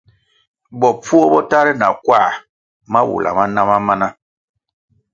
Bopfuo 0.79 1.27
bo 1.31 1.39
tahre 1.51 1.73
na 1.81 1.87
kwā 2.05 2.21
mawula 2.91 3.29
ma 3.37 3.45
na 3.53 3.61
ma 3.69 3.77
mana. 3.87 4.07